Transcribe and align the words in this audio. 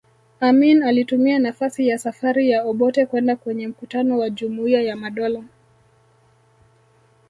Amin 0.39 0.83
alitumia 0.83 1.39
nafasi 1.39 1.87
ya 1.87 1.97
safari 1.97 2.49
ya 2.49 2.63
Obote 2.65 3.05
kwenda 3.05 3.35
kwenye 3.35 3.67
mkutano 3.67 4.17
wa 4.19 4.29
Jumuiya 4.29 4.81
ya 4.81 4.95
Madola 4.95 5.43